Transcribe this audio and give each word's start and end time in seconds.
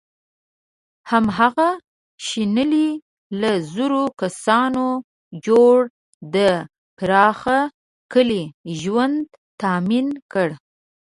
هماغه 1.09 1.69
شنیلي 2.25 2.89
له 3.41 3.51
زرو 3.73 4.03
کسانو 4.21 4.87
جوړ 5.45 5.75
د 6.35 6.37
پراخ 6.97 7.41
کلي 8.13 8.43
ژوند 8.81 9.17
تأمین 9.63 10.07
کړ. 10.33 10.47